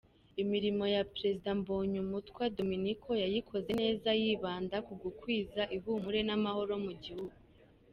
[0.41, 7.37] Imirimo ya Perezida Mbonyumutwa Dominiko yayikoze neza, yibanda kugukwiza ihumure n’amahoro mu gihugu.